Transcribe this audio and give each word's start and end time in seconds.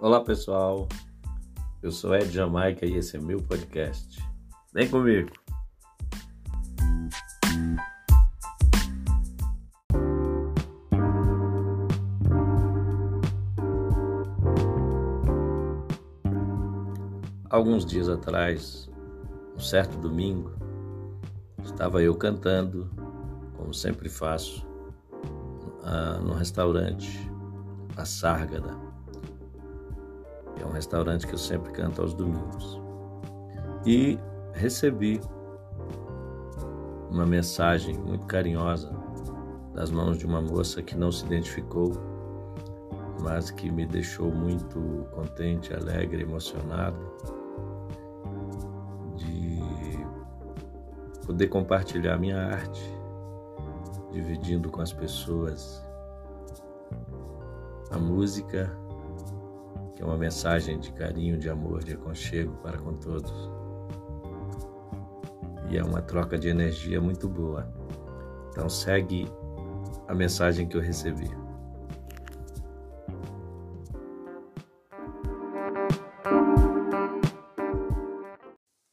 Olá 0.00 0.20
pessoal, 0.20 0.86
eu 1.82 1.90
sou 1.90 2.14
Ed 2.14 2.30
Jamaica 2.30 2.86
e 2.86 2.94
esse 2.94 3.16
é 3.16 3.20
meu 3.20 3.42
podcast. 3.42 4.24
Vem 4.72 4.88
comigo! 4.88 5.28
Alguns 17.50 17.84
dias 17.84 18.08
atrás, 18.08 18.88
um 19.56 19.58
certo 19.58 19.98
domingo, 19.98 20.52
estava 21.64 22.00
eu 22.00 22.14
cantando, 22.14 22.88
como 23.56 23.74
sempre 23.74 24.08
faço, 24.08 24.64
ah, 25.82 26.20
no 26.20 26.34
restaurante 26.34 27.28
A 27.96 28.04
Sárgada. 28.04 28.87
É 30.60 30.66
um 30.66 30.72
restaurante 30.72 31.26
que 31.26 31.34
eu 31.34 31.38
sempre 31.38 31.72
canto 31.72 32.02
aos 32.02 32.14
domingos. 32.14 32.80
E 33.86 34.18
recebi 34.52 35.20
uma 37.10 37.24
mensagem 37.24 37.96
muito 37.96 38.26
carinhosa 38.26 38.92
das 39.74 39.90
mãos 39.90 40.18
de 40.18 40.26
uma 40.26 40.40
moça 40.40 40.82
que 40.82 40.96
não 40.96 41.12
se 41.12 41.24
identificou, 41.24 41.92
mas 43.20 43.50
que 43.50 43.70
me 43.70 43.86
deixou 43.86 44.30
muito 44.32 45.06
contente, 45.12 45.72
alegre, 45.72 46.22
emocionado 46.22 46.98
de 49.16 49.60
poder 51.26 51.48
compartilhar 51.48 52.18
minha 52.18 52.38
arte, 52.38 52.82
dividindo 54.12 54.70
com 54.70 54.80
as 54.80 54.92
pessoas 54.92 55.82
a 57.90 57.98
música, 57.98 58.70
que 59.98 60.04
é 60.04 60.06
uma 60.06 60.16
mensagem 60.16 60.78
de 60.78 60.92
carinho, 60.92 61.36
de 61.36 61.50
amor, 61.50 61.82
de 61.82 61.94
aconchego 61.94 62.56
para 62.58 62.78
com 62.78 62.96
todos. 62.98 63.32
E 65.68 65.76
é 65.76 65.82
uma 65.82 66.00
troca 66.00 66.38
de 66.38 66.46
energia 66.46 67.00
muito 67.00 67.28
boa. 67.28 67.68
Então 68.48 68.68
segue 68.68 69.26
a 70.06 70.14
mensagem 70.14 70.68
que 70.68 70.76
eu 70.76 70.80
recebi. 70.80 71.28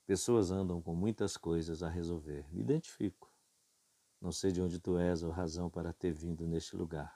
Pessoas 0.08 0.50
andam 0.50 0.82
com 0.82 0.96
muitas 0.96 1.38
coisas 1.38 1.84
a 1.84 1.88
resolver. 1.88 2.48
Me 2.52 2.62
identifico. 2.62 3.32
Não 4.20 4.32
sei 4.32 4.52
de 4.52 4.60
onde 4.60 4.80
tu 4.80 4.98
és 4.98 5.22
ou 5.22 5.30
razão 5.30 5.70
para 5.70 5.94
ter 5.94 6.12
vindo 6.12 6.48
neste 6.48 6.76
lugar, 6.76 7.16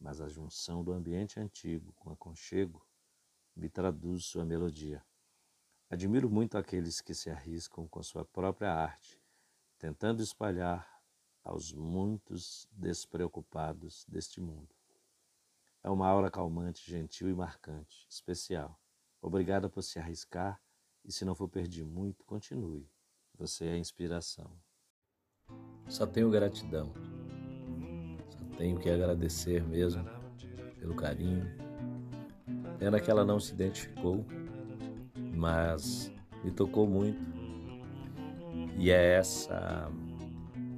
mas 0.00 0.20
a 0.20 0.28
junção 0.28 0.82
do 0.82 0.92
ambiente 0.92 1.38
antigo 1.38 1.92
com 1.92 2.10
aconchego 2.10 2.84
me 3.56 3.68
traduz 3.68 4.24
sua 4.24 4.44
melodia. 4.44 5.04
Admiro 5.88 6.28
muito 6.28 6.58
aqueles 6.58 7.00
que 7.00 7.14
se 7.14 7.30
arriscam 7.30 7.86
com 7.86 8.02
sua 8.02 8.24
própria 8.24 8.72
arte, 8.72 9.20
tentando 9.78 10.22
espalhar 10.22 10.88
aos 11.42 11.72
muitos 11.72 12.66
despreocupados 12.72 14.04
deste 14.08 14.40
mundo. 14.40 14.74
É 15.82 15.90
uma 15.90 16.08
aura 16.08 16.30
calmante, 16.30 16.90
gentil 16.90 17.28
e 17.28 17.34
marcante, 17.34 18.06
especial. 18.08 18.80
Obrigada 19.20 19.68
por 19.68 19.82
se 19.82 19.98
arriscar 19.98 20.60
e 21.04 21.12
se 21.12 21.24
não 21.24 21.34
for 21.34 21.48
perder 21.48 21.84
muito, 21.84 22.24
continue. 22.24 22.88
Você 23.36 23.66
é 23.66 23.72
a 23.72 23.78
inspiração. 23.78 24.50
Só 25.88 26.06
tenho 26.06 26.30
gratidão. 26.30 26.92
Só 28.30 28.56
tenho 28.56 28.80
que 28.80 28.88
agradecer 28.88 29.62
mesmo 29.62 30.04
pelo 30.78 30.96
carinho. 30.96 31.63
Pena 32.78 33.00
que 33.00 33.10
ela 33.10 33.24
não 33.24 33.38
se 33.40 33.52
identificou, 33.52 34.24
mas 35.34 36.12
me 36.42 36.50
tocou 36.50 36.86
muito. 36.86 37.22
E 38.76 38.90
é 38.90 39.14
essa 39.14 39.90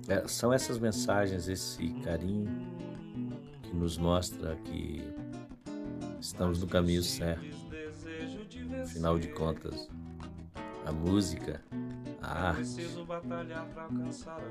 é, 0.09 0.26
são 0.28 0.53
essas 0.53 0.78
mensagens, 0.78 1.48
esse 1.48 1.88
carinho 2.04 2.48
que 3.62 3.75
nos 3.75 3.98
mostra 3.98 4.54
que 4.56 5.03
estamos 6.20 6.60
no 6.60 6.69
caminho 6.69 7.03
certo. 7.03 7.44
Afinal 8.82 9.19
de 9.19 9.28
contas, 9.28 9.88
a 10.84 10.93
música, 10.93 11.60
a 12.22 12.50
arte, 12.50 12.87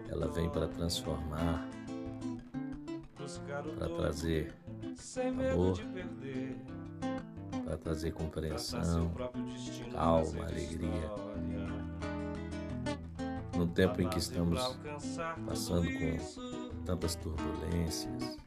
ela 0.09 0.27
vem 0.27 0.49
para 0.49 0.67
transformar, 0.67 1.69
para 3.77 3.89
trazer 3.95 4.53
amor, 5.53 5.77
para 7.65 7.77
trazer 7.77 8.11
compreensão, 8.11 9.11
calma, 9.91 10.45
alegria. 10.45 11.11
No 13.57 13.67
tempo 13.67 14.01
em 14.01 14.09
que 14.09 14.19
estamos 14.19 14.77
passando 15.45 15.87
com 15.87 16.17
tantas 16.85 17.15
turbulências, 17.15 18.37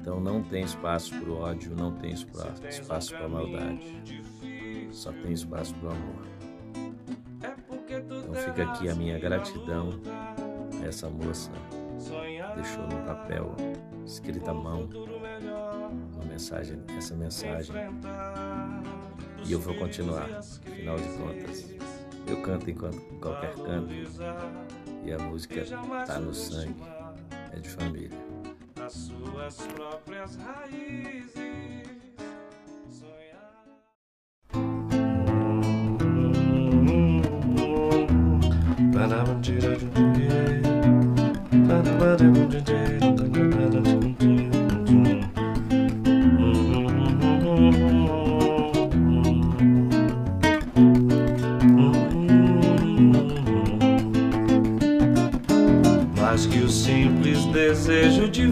então 0.00 0.20
não 0.20 0.42
tem 0.42 0.64
espaço 0.64 1.18
para 1.18 1.30
o 1.30 1.38
ódio, 1.40 1.76
não 1.76 1.92
tem 1.92 2.12
espaço 2.12 3.14
para 3.14 3.24
a 3.24 3.28
maldade. 3.28 4.02
Só 4.90 5.12
tem 5.12 5.32
espaço 5.32 5.74
para 5.76 5.88
o 5.88 5.92
amor. 5.92 6.26
Então 7.88 8.34
fica 8.34 8.64
aqui 8.64 8.88
a 8.88 8.94
minha 8.94 9.18
gratidão 9.18 9.90
a 10.82 10.86
essa 10.86 11.08
moça. 11.08 11.50
Deixou 12.56 12.82
no 12.84 13.02
papel, 13.06 13.54
escrita 14.04 14.50
à 14.50 14.54
mão, 14.54 14.88
mensagem, 16.34 16.82
essa 16.96 17.14
mensagem. 17.14 17.74
E 19.46 19.52
eu 19.52 19.60
vou 19.60 19.74
continuar, 19.74 20.28
afinal 20.38 20.96
de 20.96 21.08
contas. 21.16 21.74
Eu 22.26 22.42
canto 22.42 22.70
enquanto 22.70 23.00
qualquer 23.20 23.54
canto. 23.54 23.92
E 25.04 25.12
a 25.12 25.18
música 25.18 25.60
está 25.60 26.18
no 26.18 26.34
sangue, 26.34 26.82
é 27.52 27.60
de 27.60 27.68
família 27.68 28.10
as 28.84 28.92
suas 28.92 29.56
próprias 29.68 30.36
raízes. 30.36 31.34
Sonhar. 32.90 33.64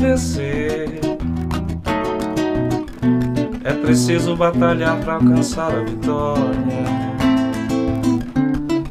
Vencer. 0.02 1.00
É 3.62 3.72
preciso 3.72 4.34
batalhar 4.34 4.98
para 4.98 5.14
alcançar 5.14 5.72
a 5.72 5.84
vitória. 5.84 6.82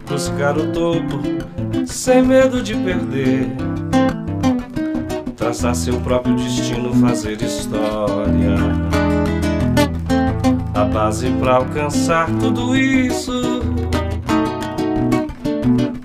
Buscar 0.08 0.58
o 0.58 0.68
topo 0.68 1.20
sem 1.86 2.24
medo 2.24 2.64
de 2.64 2.76
perder. 2.76 3.50
Traçar 5.36 5.76
seu 5.76 6.00
próprio 6.00 6.36
destino, 6.36 6.94
fazer 6.96 7.42
história. 7.42 8.56
A 10.74 10.86
base 10.86 11.30
para 11.32 11.56
alcançar 11.56 12.30
tudo 12.40 12.76
isso 12.76 13.62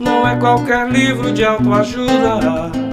não 0.01 0.27
é 0.27 0.37
qualquer 0.37 0.91
livro 0.91 1.33
de 1.33 1.45
autoajuda. 1.45 2.86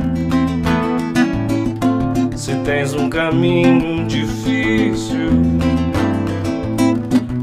Se 2.53 2.59
tens 2.59 2.93
um 2.93 3.09
caminho 3.09 4.05
difícil, 4.05 5.31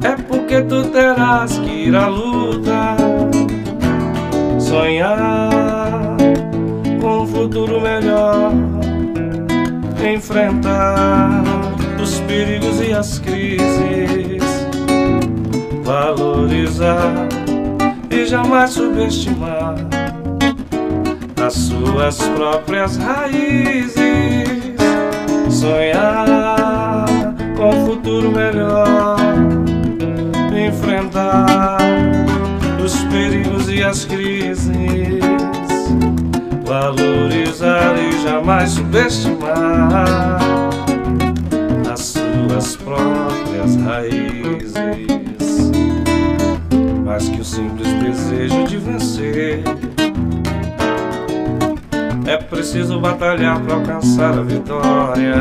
é 0.05 0.15
porque 0.23 0.62
tu 0.62 0.85
terás 0.85 1.59
que 1.59 1.89
ir 1.89 1.97
à 1.97 2.07
luta, 2.07 2.97
sonhar 4.61 6.17
com 7.01 7.23
um 7.23 7.27
futuro 7.27 7.81
melhor, 7.81 8.53
enfrentar 10.15 11.43
os 12.01 12.21
perigos 12.21 12.81
e 12.81 12.93
as 12.93 13.19
crises, 13.19 14.45
valorizar 15.83 17.27
e 18.09 18.25
jamais 18.27 18.71
subestimar 18.71 19.75
as 21.45 21.55
suas 21.55 22.17
próprias 22.29 22.97
raízes. 22.97 24.10
Sonhar 25.61 27.05
com 27.55 27.69
um 27.69 27.85
futuro 27.85 28.33
melhor, 28.33 29.19
enfrentar 30.57 31.77
os 32.83 33.05
perigos 33.05 33.69
e 33.69 33.83
as 33.83 34.07
crises, 34.07 34.71
valorizar 36.65 37.95
e 37.99 38.23
jamais 38.23 38.71
subestimar 38.71 40.69
preciso 52.70 53.00
batalhar 53.00 53.61
para 53.62 53.75
alcançar 53.75 54.38
a 54.38 54.43
vitória. 54.43 55.34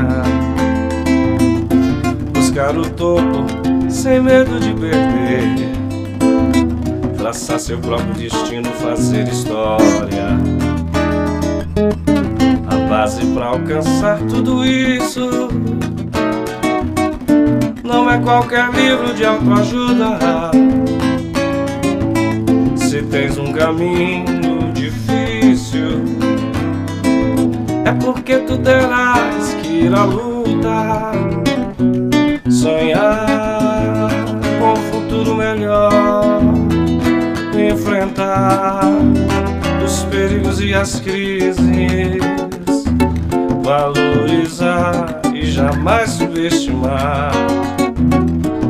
Buscar 2.33 2.75
o 2.75 2.89
topo 2.89 3.45
sem 3.87 4.19
medo 4.19 4.59
de 4.59 4.73
perder. 4.73 5.69
Traçar 7.15 7.59
seu 7.59 7.77
próprio 7.77 8.15
destino, 8.15 8.67
fazer 8.81 9.27
história. 9.27 10.39
A 12.67 12.89
base 12.89 13.23
para 13.27 13.45
alcançar 13.45 14.17
tudo 14.27 14.65
isso 14.65 15.49
não 17.83 18.09
é 18.09 18.17
qualquer 18.17 18.71
livro 18.71 19.13
de 19.13 19.23
autoajuda. 19.23 20.17
Se 22.75 23.03
tens 23.03 23.37
um 23.37 23.53
caminho 23.53 24.38
é 27.89 27.91
porque 27.93 28.37
tu 28.37 28.55
terás 28.59 29.55
que 29.63 29.85
ir 29.85 29.95
à 29.95 30.03
luta, 30.03 31.11
sonhar 32.47 34.11
com 34.59 34.73
um 34.73 34.75
futuro 34.75 35.35
melhor, 35.35 36.39
enfrentar 37.57 38.83
os 39.83 40.03
perigos 40.03 40.61
e 40.61 40.71
as 40.71 40.99
crises, 40.99 41.57
valorizar 43.63 45.19
e 45.33 45.43
jamais 45.49 46.11
subestimar 46.11 47.31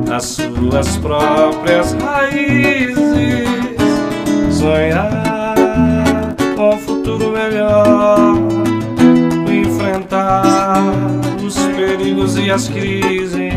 as 0.10 0.24
suas 0.24 0.96
próprias 0.96 1.94
raízes, 2.02 3.50
sonhar 4.50 5.56
com 6.56 6.76
um 6.76 6.78
futuro 6.78 7.32
melhor, 7.32 8.19
e 12.38 12.52
as 12.52 12.68
crises, 12.68 13.54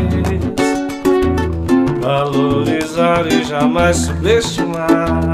valorizar 2.01 3.27
e 3.27 3.43
jamais 3.43 3.97
subestimar 3.97 5.33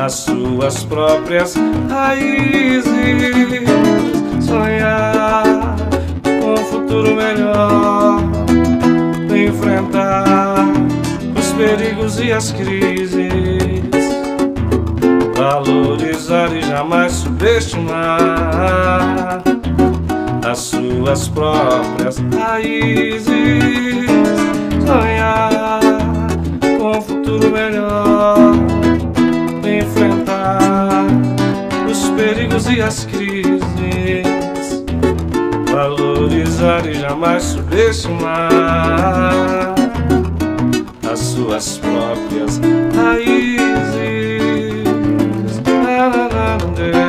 as 0.00 0.12
suas 0.12 0.84
próprias 0.84 1.54
raízes, 1.88 2.84
sonhar 4.40 5.76
com 6.24 6.52
um 6.52 6.56
futuro 6.56 7.14
melhor. 7.14 8.20
Enfrentar 9.34 10.66
os 11.38 11.52
perigos 11.52 12.18
e 12.18 12.32
as 12.32 12.52
crises, 12.52 13.20
valorizar 15.36 16.52
e 16.56 16.62
jamais 16.62 17.12
subestimar 17.12 18.76
as 20.56 20.62
suas 20.62 21.28
próprias 21.28 22.16
raízes. 22.34 23.26
Sonhar 24.86 25.80
com 26.78 26.96
um 26.96 27.02
futuro 27.02 27.50
melhor, 27.50 28.38
enfrentar 29.62 31.04
os 31.90 32.08
perigos 32.10 32.70
e 32.70 32.80
as 32.80 33.04
crises. 33.04 33.66
Valorizar 35.70 36.86
e 36.86 36.94
jamais 36.94 37.42
subestimar 37.42 39.74
as 41.12 41.18
suas 41.18 41.76
próprias 41.78 42.58
raízes. 42.94 43.66
Na, 45.66 46.08
na, 46.08 46.28
na, 46.28 47.05